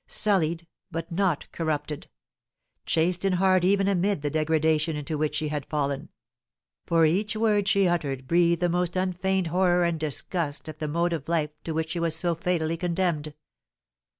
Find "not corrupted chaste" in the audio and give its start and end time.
1.11-3.23